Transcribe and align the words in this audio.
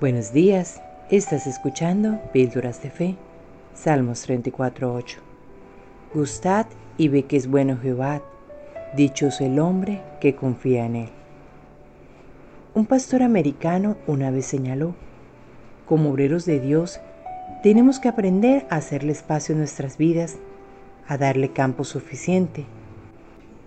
Buenos 0.00 0.32
días, 0.32 0.80
estás 1.10 1.48
escuchando 1.48 2.20
Píldoras 2.32 2.80
de 2.84 2.88
Fe, 2.88 3.16
Salmos 3.74 4.28
34.8. 4.28 5.16
Gustad 6.14 6.66
y 6.96 7.08
ve 7.08 7.24
que 7.24 7.36
es 7.36 7.48
bueno 7.48 7.76
Jehová, 7.82 8.22
dichoso 8.94 9.44
el 9.44 9.58
hombre 9.58 10.00
que 10.20 10.36
confía 10.36 10.86
en 10.86 10.94
él. 10.94 11.08
Un 12.76 12.86
pastor 12.86 13.24
americano 13.24 13.96
una 14.06 14.30
vez 14.30 14.46
señaló, 14.46 14.94
como 15.84 16.10
obreros 16.10 16.44
de 16.44 16.60
Dios, 16.60 17.00
tenemos 17.64 17.98
que 17.98 18.06
aprender 18.06 18.68
a 18.70 18.76
hacerle 18.76 19.10
espacio 19.10 19.54
en 19.54 19.58
nuestras 19.58 19.98
vidas, 19.98 20.36
a 21.08 21.18
darle 21.18 21.50
campo 21.50 21.82
suficiente. 21.82 22.66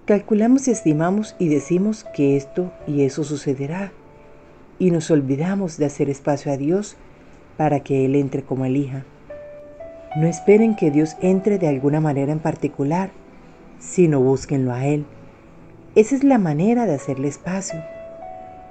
Calculamos 0.06 0.70
y 0.70 0.72
estimamos 0.72 1.36
y 1.40 1.50
decimos 1.50 2.06
que 2.16 2.38
esto 2.38 2.72
y 2.88 3.02
eso 3.02 3.26
sucederá 3.26 3.92
y 4.82 4.90
nos 4.90 5.12
olvidamos 5.12 5.78
de 5.78 5.86
hacer 5.86 6.10
espacio 6.10 6.52
a 6.52 6.58
Dios 6.58 6.98
para 7.56 7.82
que 7.82 8.04
Él 8.04 8.16
entre 8.16 8.42
como 8.42 8.66
elija. 8.66 9.06
No 10.16 10.26
esperen 10.26 10.76
que 10.76 10.90
Dios 10.90 11.18
entre 11.22 11.60
de 11.60 11.68
alguna 11.68 12.02
manera 12.02 12.32
en 12.32 12.40
particular, 12.40 13.12
sino 13.78 14.20
búsquenlo 14.22 14.74
a 14.74 14.88
Él. 14.88 15.06
Esa 15.94 16.16
es 16.16 16.24
la 16.24 16.40
manera 16.40 16.88
de 16.88 16.96
hacerle 16.96 17.28
espacio. 17.28 17.80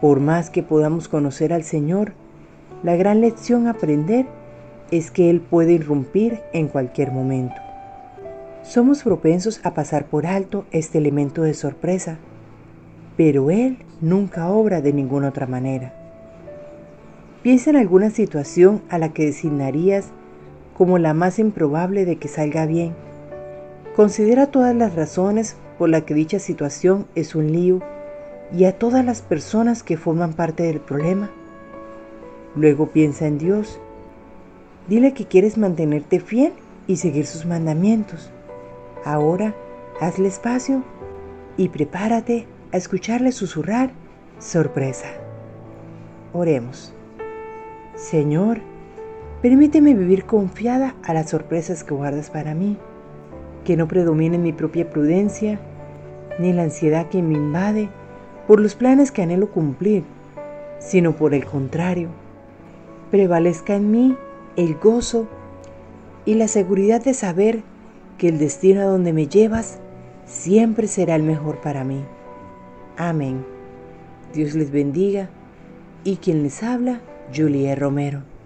Por 0.01 0.19
más 0.19 0.51
que 0.51 0.65
podamos 0.65 1.07
conocer 1.07 1.53
al 1.53 1.63
Señor, 1.63 2.13
la 2.83 2.97
gran 2.97 3.21
lección 3.21 3.69
a 3.69 3.71
aprender 3.71 4.27
es 4.91 5.13
que 5.13 5.31
Él 5.31 5.41
puede 5.41 5.75
irrumpir 5.75 6.41
en 6.53 6.67
cualquier 6.67 7.13
momento. 7.13 7.55
Somos 8.65 9.05
propensos 9.05 9.61
a 9.63 9.75
pasar 9.75 10.07
por 10.07 10.27
alto 10.27 10.65
este 10.73 10.99
elemento 10.99 11.43
de 11.43 11.55
sorpresa, 11.55 12.19
pero 13.17 13.53
Él 13.53 13.79
nunca 14.01 14.49
obra 14.49 14.81
de 14.81 14.93
ninguna 14.93 15.29
otra 15.29 15.47
manera. 15.47 16.00
Piensa 17.43 17.71
en 17.71 17.77
alguna 17.77 18.11
situación 18.11 18.83
a 18.91 18.99
la 18.99 19.15
que 19.15 19.25
designarías 19.25 20.09
como 20.77 20.99
la 20.99 21.15
más 21.15 21.39
improbable 21.39 22.05
de 22.05 22.17
que 22.17 22.29
salga 22.29 22.67
bien. 22.67 22.95
Considera 23.97 24.49
todas 24.49 24.75
las 24.75 24.95
razones 24.95 25.57
por 25.79 25.89
las 25.89 26.03
que 26.03 26.13
dicha 26.13 26.39
situación 26.39 27.07
es 27.15 27.35
un 27.35 27.51
lío 27.51 27.81
y 28.55 28.65
a 28.65 28.79
todas 28.79 29.05
las 29.07 29.23
personas 29.23 29.83
que 29.83 29.97
forman 29.97 30.35
parte 30.35 30.65
del 30.65 30.81
problema. 30.81 31.31
Luego 32.57 32.89
piensa 32.89 33.27
en 33.27 33.39
Dios. 33.39 33.81
Dile 34.87 35.15
que 35.15 35.25
quieres 35.25 35.57
mantenerte 35.57 36.21
fiel 36.21 36.53
y 36.87 36.97
seguir 36.97 37.25
sus 37.25 37.47
mandamientos. 37.47 38.31
Ahora 39.03 39.55
hazle 39.99 40.29
espacio 40.29 40.83
y 41.57 41.71
prepárate 41.71 42.47
a 42.73 42.77
escucharle 42.77 43.33
susurrar 43.33 43.93
sorpresa. 44.39 45.09
Oremos. 46.35 46.93
Señor, 48.01 48.63
permíteme 49.43 49.93
vivir 49.93 50.25
confiada 50.25 50.95
a 51.03 51.13
las 51.13 51.29
sorpresas 51.29 51.85
que 51.85 51.93
guardas 51.93 52.31
para 52.31 52.55
mí, 52.55 52.79
que 53.63 53.77
no 53.77 53.89
predomine 53.89 54.39
mi 54.39 54.55
propia 54.55 54.89
prudencia, 54.89 55.61
ni 56.39 56.55
la 56.55 56.63
ansiedad 56.63 57.11
que 57.11 57.21
me 57.21 57.35
invade 57.35 57.91
por 58.49 58.59
los 58.59 58.75
planes 58.75 59.13
que 59.13 59.21
anhelo 59.21 59.51
cumplir, 59.51 60.03
sino 60.79 61.15
por 61.15 61.35
el 61.35 61.45
contrario, 61.45 62.09
prevalezca 63.11 63.75
en 63.75 63.91
mí 63.91 64.17
el 64.57 64.77
gozo 64.77 65.29
y 66.25 66.37
la 66.37 66.49
seguridad 66.49 67.05
de 67.05 67.13
saber 67.13 67.61
que 68.17 68.29
el 68.29 68.39
destino 68.39 68.81
a 68.81 68.85
donde 68.85 69.13
me 69.13 69.27
llevas 69.27 69.79
siempre 70.25 70.87
será 70.87 71.17
el 71.17 71.23
mejor 71.23 71.61
para 71.61 71.85
mí. 71.85 72.03
Amén. 72.97 73.45
Dios 74.33 74.55
les 74.55 74.71
bendiga 74.71 75.29
y 76.03 76.17
quien 76.17 76.43
les 76.43 76.63
habla, 76.63 77.03
Julie 77.33 77.75
Romero. 77.77 78.40